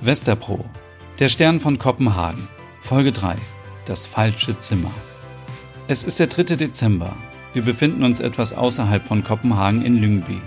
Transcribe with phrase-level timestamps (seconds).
[0.00, 0.64] Westerpro,
[1.18, 2.46] der Stern von Kopenhagen,
[2.80, 3.34] Folge 3,
[3.84, 4.92] das falsche Zimmer.
[5.88, 6.54] Es ist der 3.
[6.54, 7.16] Dezember.
[7.52, 10.40] Wir befinden uns etwas außerhalb von Kopenhagen in Lyngby.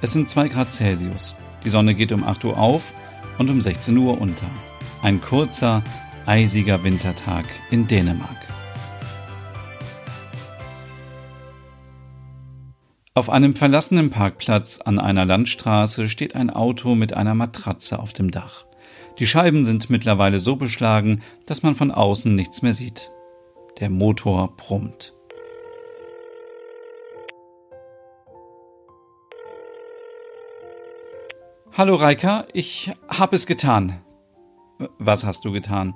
[0.00, 1.34] Es sind 2 Grad Celsius.
[1.64, 2.94] Die Sonne geht um 8 Uhr auf
[3.38, 4.46] und um 16 Uhr unter.
[5.02, 5.82] Ein kurzer,
[6.26, 8.46] eisiger Wintertag in Dänemark.
[13.14, 18.30] Auf einem verlassenen Parkplatz an einer Landstraße steht ein Auto mit einer Matratze auf dem
[18.30, 18.67] Dach.
[19.18, 23.10] Die Scheiben sind mittlerweile so beschlagen, dass man von außen nichts mehr sieht.
[23.80, 25.12] Der Motor brummt.
[31.72, 34.00] Hallo Reika, ich habe es getan.
[34.98, 35.94] Was hast du getan?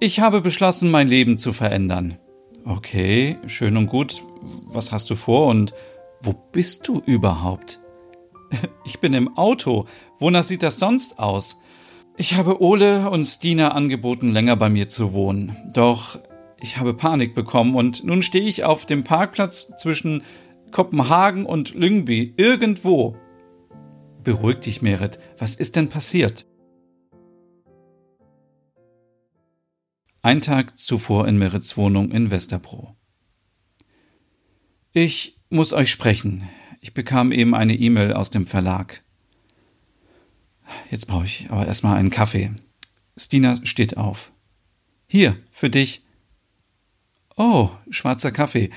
[0.00, 2.18] Ich habe beschlossen, mein Leben zu verändern.
[2.64, 4.24] Okay, schön und gut.
[4.66, 5.72] Was hast du vor und
[6.20, 7.80] wo bist du überhaupt?
[8.84, 9.86] Ich bin im Auto.
[10.18, 11.58] Wonach sieht das sonst aus?
[12.20, 15.56] Ich habe Ole und Stina angeboten, länger bei mir zu wohnen.
[15.72, 16.18] Doch
[16.60, 20.24] ich habe Panik bekommen und nun stehe ich auf dem Parkplatz zwischen
[20.72, 23.16] Kopenhagen und Lyngby, irgendwo.
[24.24, 25.20] Beruhig dich, Merit.
[25.38, 26.44] Was ist denn passiert?
[30.20, 32.96] Ein Tag zuvor in Merits Wohnung in Westerbro.
[34.92, 36.48] Ich muss euch sprechen.
[36.80, 39.04] Ich bekam eben eine E-Mail aus dem Verlag.
[40.90, 42.52] Jetzt brauche ich aber erstmal einen Kaffee.
[43.16, 44.32] Stina steht auf.
[45.06, 46.02] Hier, für dich.
[47.36, 48.70] Oh, schwarzer Kaffee.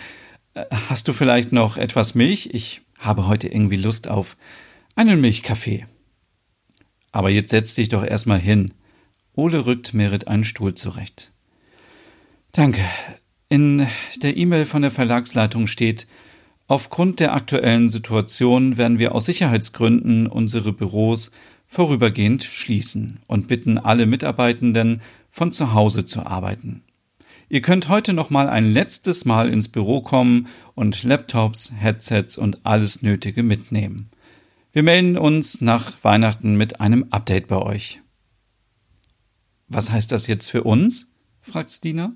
[0.53, 2.50] Äh, hast du vielleicht noch etwas Milch?
[2.53, 4.38] Ich habe heute irgendwie Lust auf
[4.95, 5.86] einen Milchkaffee.
[7.12, 8.73] Aber jetzt setz dich doch erstmal hin.
[9.34, 11.34] Ole rückt Merit einen Stuhl zurecht.
[12.52, 12.84] Danke.
[13.50, 13.88] In
[14.22, 16.08] der E-Mail von der Verlagsleitung steht,
[16.67, 21.31] aufgrund der aktuellen Situation werden wir aus Sicherheitsgründen unsere Büros
[21.72, 26.83] vorübergehend schließen und bitten alle Mitarbeitenden, von zu Hause zu arbeiten.
[27.47, 32.66] Ihr könnt heute noch mal ein letztes Mal ins Büro kommen und Laptops, Headsets und
[32.66, 34.09] alles Nötige mitnehmen.
[34.73, 38.01] Wir melden uns nach Weihnachten mit einem Update bei euch.
[39.69, 41.16] Was heißt das jetzt für uns?
[41.40, 42.12] fragt Stina.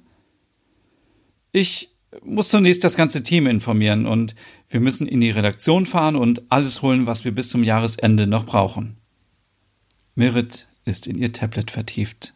[1.53, 4.35] Ich muss zunächst das ganze Team informieren und
[4.67, 8.45] wir müssen in die Redaktion fahren und alles holen, was wir bis zum Jahresende noch
[8.45, 8.97] brauchen.
[10.15, 12.33] Merit ist in ihr Tablet vertieft.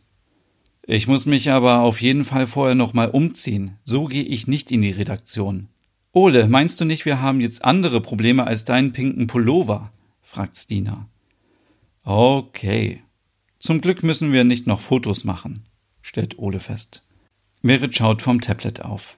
[0.83, 3.77] Ich muss mich aber auf jeden Fall vorher noch mal umziehen.
[3.85, 5.69] So gehe ich nicht in die Redaktion.
[6.11, 9.93] Ole, meinst du nicht, wir haben jetzt andere Probleme als deinen pinken Pullover?
[10.21, 11.07] fragt Stina.
[12.03, 13.03] Okay.
[13.59, 15.63] Zum Glück müssen wir nicht noch Fotos machen,
[16.01, 17.05] stellt Ole fest.
[17.61, 19.17] Merit schaut vom Tablet auf.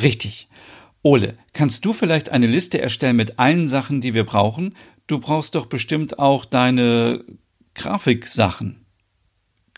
[0.00, 0.48] Richtig.
[1.02, 4.74] Ole, kannst du vielleicht eine Liste erstellen mit allen Sachen, die wir brauchen?
[5.06, 7.24] Du brauchst doch bestimmt auch deine
[7.74, 8.84] Grafiksachen.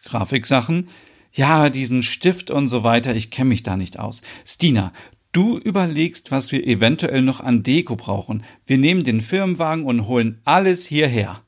[0.04, 0.88] Grafiksachen?
[1.32, 4.22] Ja, diesen Stift und so weiter, ich kenne mich da nicht aus.
[4.44, 4.92] Stina,
[5.32, 8.44] du überlegst, was wir eventuell noch an Deko brauchen.
[8.66, 11.42] Wir nehmen den Firmenwagen und holen alles hierher.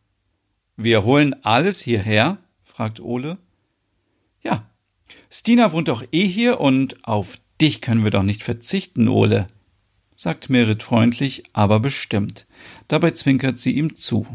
[0.77, 2.39] Wir holen alles hierher?
[2.63, 3.39] fragt Ole.
[4.43, 4.69] Ja.
[5.31, 9.47] Stina wohnt doch eh hier und auf dich können wir doch nicht verzichten, Ole,
[10.15, 12.47] sagt Merit freundlich, aber bestimmt.
[12.89, 14.27] Dabei zwinkert sie ihm zu.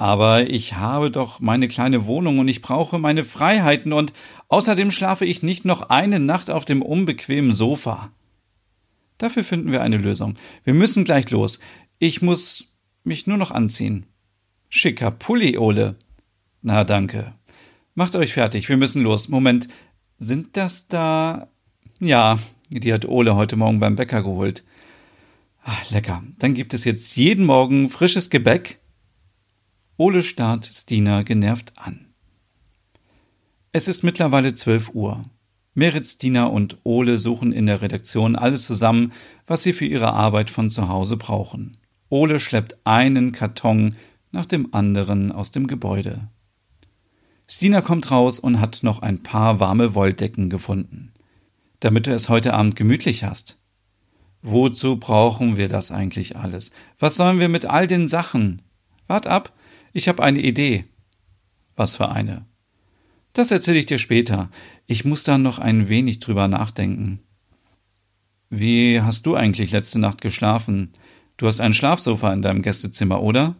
[0.00, 4.14] Aber ich habe doch meine kleine Wohnung und ich brauche meine Freiheiten und
[4.48, 8.10] außerdem schlafe ich nicht noch eine Nacht auf dem unbequemen Sofa.
[9.18, 10.36] Dafür finden wir eine Lösung.
[10.64, 11.60] Wir müssen gleich los.
[11.98, 12.72] Ich muss
[13.04, 14.06] mich nur noch anziehen.
[14.70, 15.96] Schicker Pulli, Ole.
[16.62, 17.34] Na, danke.
[17.94, 19.28] Macht euch fertig, wir müssen los.
[19.28, 19.68] Moment,
[20.16, 21.48] sind das da?
[22.00, 22.38] Ja,
[22.70, 24.64] die hat Ole heute Morgen beim Bäcker geholt.
[25.62, 26.22] Ach, lecker.
[26.38, 28.80] Dann gibt es jetzt jeden Morgen frisches Gebäck
[30.00, 32.06] Ole starrt Stina genervt an.
[33.70, 35.24] Es ist mittlerweile zwölf Uhr.
[35.74, 39.12] Merit, Stina und Ole suchen in der Redaktion alles zusammen,
[39.46, 41.76] was sie für ihre Arbeit von zu Hause brauchen.
[42.08, 43.94] Ole schleppt einen Karton
[44.30, 46.28] nach dem anderen aus dem Gebäude.
[47.46, 51.12] Stina kommt raus und hat noch ein paar warme Wolldecken gefunden.
[51.80, 53.58] Damit du es heute Abend gemütlich hast.
[54.40, 56.70] Wozu brauchen wir das eigentlich alles?
[56.98, 58.62] Was sollen wir mit all den Sachen?
[59.06, 59.52] Wart ab,
[59.92, 60.84] ich habe eine Idee.
[61.76, 62.44] Was für eine?
[63.32, 64.50] Das erzähle ich dir später.
[64.86, 67.20] Ich muss da noch ein wenig drüber nachdenken.
[68.48, 70.90] Wie hast du eigentlich letzte Nacht geschlafen?
[71.36, 73.54] Du hast ein Schlafsofa in deinem Gästezimmer, oder?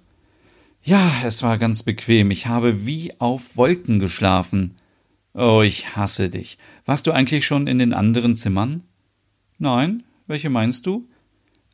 [0.82, 2.30] Ja, es war ganz bequem.
[2.30, 4.74] Ich habe wie auf Wolken geschlafen.
[5.34, 6.58] Oh, ich hasse dich.
[6.84, 8.82] Warst du eigentlich schon in den anderen Zimmern?
[9.58, 10.02] Nein.
[10.26, 11.08] Welche meinst du?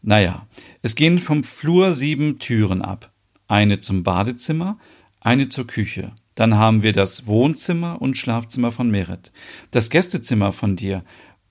[0.00, 0.47] Naja,
[0.81, 3.12] es gehen vom Flur sieben Türen ab.
[3.48, 4.78] Eine zum Badezimmer,
[5.20, 6.12] eine zur Küche.
[6.34, 9.32] Dann haben wir das Wohnzimmer und Schlafzimmer von Merit,
[9.70, 11.02] das Gästezimmer von dir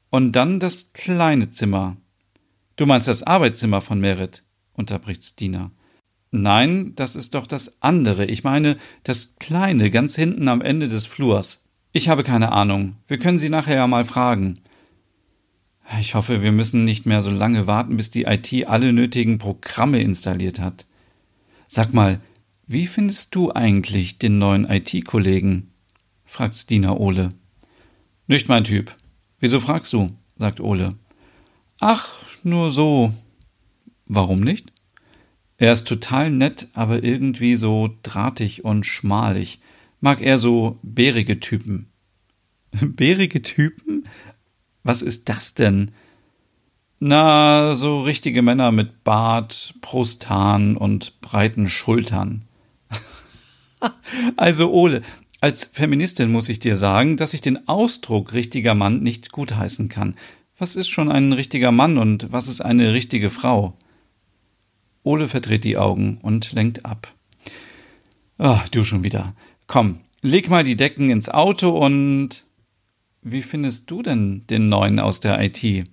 [0.09, 1.97] und dann das kleine Zimmer.
[2.75, 4.43] Du meinst das Arbeitszimmer von Merit,
[4.73, 5.71] unterbricht Stina.
[6.31, 8.25] Nein, das ist doch das andere.
[8.25, 11.63] Ich meine das kleine, ganz hinten am Ende des Flurs.
[11.93, 12.97] Ich habe keine Ahnung.
[13.07, 14.59] Wir können sie nachher ja mal fragen.
[15.99, 20.01] Ich hoffe, wir müssen nicht mehr so lange warten, bis die IT alle nötigen Programme
[20.01, 20.85] installiert hat.
[21.75, 22.21] Sag mal,
[22.65, 25.73] wie findest du eigentlich den neuen IT-Kollegen?
[26.23, 27.33] fragt Stina Ole.
[28.27, 28.95] Nicht mein Typ.
[29.39, 30.09] Wieso fragst du?
[30.37, 30.95] sagt Ole.
[31.81, 32.07] Ach,
[32.43, 33.13] nur so.
[34.05, 34.71] Warum nicht?
[35.57, 39.59] Er ist total nett, aber irgendwie so drahtig und schmalig.
[39.99, 41.87] Mag er so bärige Typen.
[42.71, 44.07] bärige Typen?
[44.83, 45.91] Was ist das denn?
[46.99, 52.45] Na, so richtige Männer mit Bart, Brusthahn und breiten Schultern.
[54.37, 55.01] also Ole,
[55.41, 60.15] als Feministin muss ich dir sagen, dass ich den Ausdruck richtiger Mann nicht gutheißen kann.
[60.57, 63.77] Was ist schon ein richtiger Mann und was ist eine richtige Frau?
[65.03, 67.13] Ole verdreht die Augen und lenkt ab.
[68.37, 69.35] Ach, du schon wieder.
[69.67, 72.45] Komm, leg mal die Decken ins Auto und.
[73.21, 75.89] Wie findest du denn den neuen aus der IT?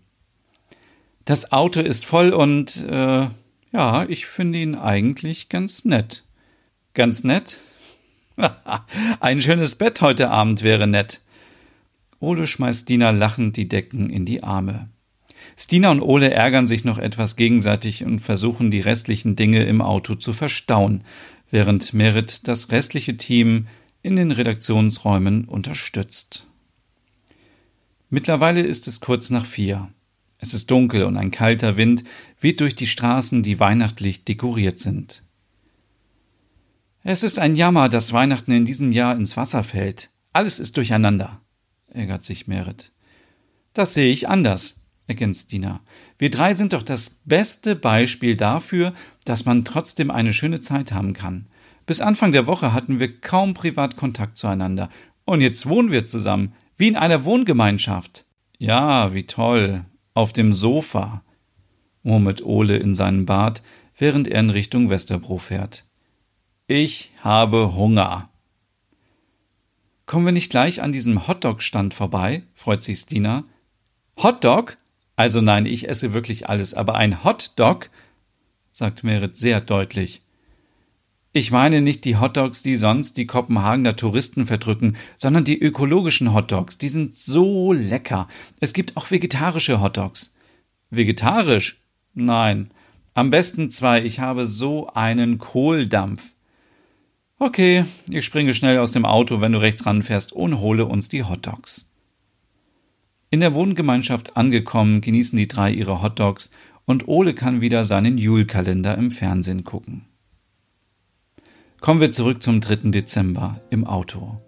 [1.25, 3.29] Das Auto ist voll und äh,
[3.73, 6.25] ja, ich finde ihn eigentlich ganz nett.
[6.95, 7.59] Ganz nett?
[9.21, 11.21] Ein schönes Bett heute Abend wäre nett.
[12.19, 14.89] Ole schmeißt Dina lachend die Decken in die Arme.
[15.57, 20.15] Stina und Ole ärgern sich noch etwas gegenseitig und versuchen die restlichen Dinge im Auto
[20.15, 21.05] zu verstauen,
[21.51, 23.67] während Merit das restliche Team
[24.03, 26.47] in den Redaktionsräumen unterstützt.
[28.09, 29.89] Mittlerweile ist es kurz nach vier.
[30.43, 32.03] Es ist dunkel und ein kalter Wind
[32.41, 35.23] weht durch die Straßen, die weihnachtlich dekoriert sind.
[37.05, 40.11] Es ist ein Jammer, dass Weihnachten in diesem Jahr ins Wasser fällt.
[40.33, 41.41] Alles ist durcheinander,
[41.91, 42.91] ärgert sich Merit.
[43.73, 45.81] Das sehe ich anders, ergänzt Dina.
[46.19, 48.95] Wir drei sind doch das beste Beispiel dafür,
[49.25, 51.47] dass man trotzdem eine schöne Zeit haben kann.
[51.87, 54.91] Bis Anfang der Woche hatten wir kaum Privatkontakt zueinander.
[55.25, 58.25] Und jetzt wohnen wir zusammen, wie in einer Wohngemeinschaft.
[58.59, 59.85] Ja, wie toll.
[60.15, 61.23] Auf dem Sofa,
[62.03, 63.63] murmelt Ole in seinem Bad,
[63.97, 65.85] während er in Richtung Westerbro fährt.
[66.67, 68.31] Ich habe Hunger.
[70.07, 72.43] Kommen wir nicht gleich an diesem Hotdog-Stand vorbei?
[72.55, 73.45] freut sich Stina.
[74.19, 74.77] Hotdog?
[75.17, 77.91] Also nein, ich esse wirklich alles, aber ein Hotdog,
[78.71, 80.22] sagt Merit sehr deutlich.
[81.35, 86.77] Ich meine nicht die Hotdogs, die sonst die Kopenhagener Touristen verdrücken, sondern die ökologischen Hotdogs.
[86.77, 88.29] Die sind so lecker.
[88.61, 90.35] Es gibt auch vegetarische Hotdogs.
[90.91, 91.81] Vegetarisch?
[92.13, 92.71] Nein.
[93.15, 94.03] Am besten zwei.
[94.03, 96.23] Ich habe so einen Kohldampf.
[97.39, 101.25] Okay, ich springe schnell aus dem Auto, wenn du rechts ranfährst, und hole uns die
[101.25, 101.91] Hotdogs.
[103.31, 106.51] In der Wohngemeinschaft angekommen, genießen die drei ihre Hotdogs
[106.85, 110.05] und Ole kann wieder seinen Julkalender im Fernsehen gucken.
[111.83, 112.93] Kommen wir zurück zum 3.
[112.93, 114.41] Dezember im Auto.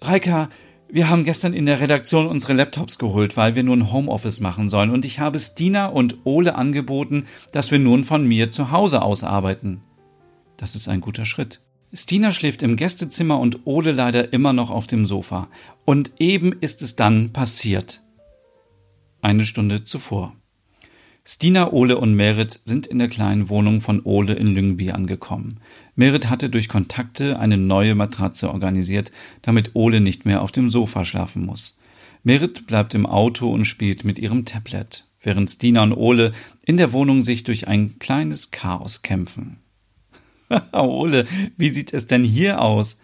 [0.00, 0.48] Reika,
[0.88, 4.90] wir haben gestern in der Redaktion unsere Laptops geholt, weil wir nun Homeoffice machen sollen
[4.90, 9.22] und ich habe Stina und Ole angeboten, dass wir nun von mir zu Hause aus
[9.22, 9.82] arbeiten.
[10.56, 11.60] Das ist ein guter Schritt.
[11.92, 15.46] Stina schläft im Gästezimmer und Ole leider immer noch auf dem Sofa.
[15.84, 18.02] Und eben ist es dann passiert.
[19.22, 20.34] Eine Stunde zuvor.
[21.26, 25.58] Stina, Ole und Merit sind in der kleinen Wohnung von Ole in Lyngby angekommen.
[25.96, 31.06] Merit hatte durch Kontakte eine neue Matratze organisiert, damit Ole nicht mehr auf dem Sofa
[31.06, 31.78] schlafen muss.
[32.24, 36.32] Merit bleibt im Auto und spielt mit ihrem Tablet, während Stina und Ole
[36.66, 39.60] in der Wohnung sich durch ein kleines Chaos kämpfen.
[40.72, 41.26] Ole,
[41.56, 42.98] wie sieht es denn hier aus?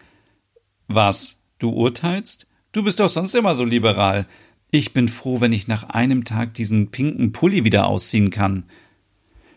[0.88, 1.40] Was?
[1.58, 2.46] Du urteilst?
[2.72, 4.26] Du bist doch sonst immer so liberal.
[4.70, 8.64] Ich bin froh, wenn ich nach einem Tag diesen pinken Pulli wieder ausziehen kann.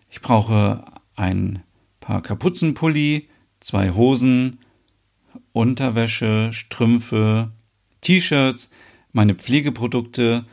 [0.10, 1.62] Ich brauche ein
[2.00, 3.30] paar Kapuzenpulli,
[3.60, 4.60] zwei Hosen,
[5.52, 7.52] Unterwäsche, Strümpfe,
[8.02, 8.72] T-Shirts,
[9.12, 10.46] meine Pflegeprodukte,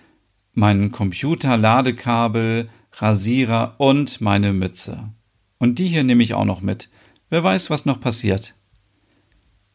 [0.52, 5.10] meinen Computer, Ladekabel, Rasierer und meine Mütze.
[5.58, 6.90] Und die hier nehme ich auch noch mit.
[7.30, 8.54] Wer weiß, was noch passiert.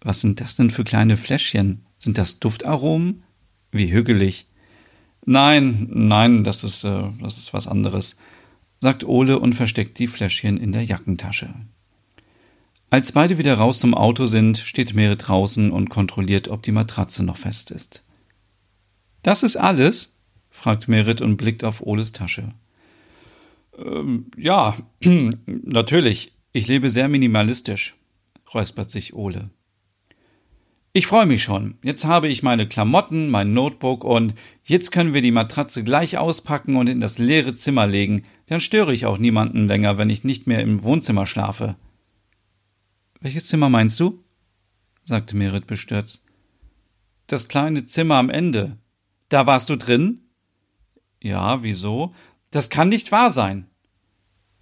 [0.02, 1.86] Was sind das denn für kleine Fläschchen?
[1.98, 3.24] Sind das Duftaromen?
[3.72, 4.48] Wie hügelig.
[5.26, 8.18] Nein, nein, das ist, äh, das ist was anderes,
[8.78, 11.54] sagt Ole und versteckt die Fläschchen in der Jackentasche.
[12.92, 17.24] Als beide wieder raus zum Auto sind, steht Merit draußen und kontrolliert, ob die Matratze
[17.24, 18.06] noch fest ist.
[19.24, 20.20] Das ist alles?
[20.52, 22.54] fragt Merit und blickt auf Oles Tasche.
[23.78, 24.78] Ähm, ja,
[25.46, 26.34] natürlich.
[26.54, 27.96] Ich lebe sehr minimalistisch,
[28.54, 29.50] räuspert sich Ole.
[30.98, 31.78] Ich freue mich schon.
[31.84, 34.34] Jetzt habe ich meine Klamotten, mein Notebook und
[34.64, 38.24] jetzt können wir die Matratze gleich auspacken und in das leere Zimmer legen.
[38.46, 41.76] Dann störe ich auch niemanden länger, wenn ich nicht mehr im Wohnzimmer schlafe.
[43.20, 44.24] Welches Zimmer meinst du?
[45.04, 46.24] sagte Merit bestürzt.
[47.28, 48.78] Das kleine Zimmer am Ende.
[49.28, 50.22] Da warst du drin?
[51.22, 52.16] Ja, wieso?
[52.52, 53.68] Das kann nicht wahr sein.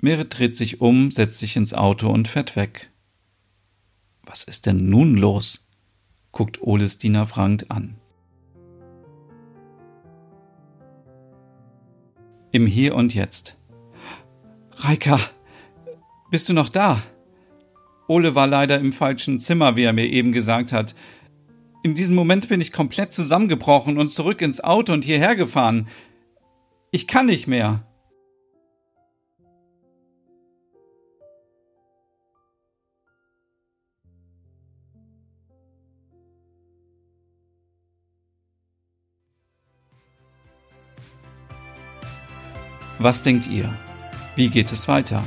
[0.01, 2.91] Merit dreht sich um, setzt sich ins Auto und fährt weg.
[4.23, 5.67] Was ist denn nun los?
[6.33, 7.95] Guckt Oles Diener fragend an.
[12.51, 13.57] Im Hier und Jetzt.
[14.75, 15.19] Reika,
[16.29, 17.01] bist du noch da?
[18.07, 20.93] Ole war leider im falschen Zimmer, wie er mir eben gesagt hat.
[21.83, 25.87] In diesem Moment bin ich komplett zusammengebrochen und zurück ins Auto und hierher gefahren.
[26.91, 27.85] Ich kann nicht mehr.
[42.99, 43.73] Was denkt ihr?
[44.35, 45.23] Wie geht es weiter?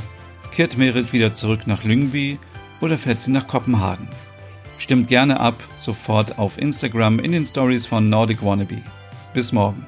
[0.53, 2.39] Kehrt Merit wieder zurück nach Lyngby
[2.81, 4.09] oder fährt sie nach Kopenhagen?
[4.79, 8.83] Stimmt gerne ab, sofort auf Instagram in den Stories von Nordic Wannabe.
[9.35, 9.85] Bis morgen.